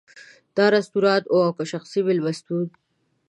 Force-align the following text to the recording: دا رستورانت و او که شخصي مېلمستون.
دا 0.55 0.65
رستورانت 0.75 1.23
و 1.27 1.33
او 1.35 1.41
که 1.57 1.63
شخصي 1.71 1.99
مېلمستون. 2.07 2.65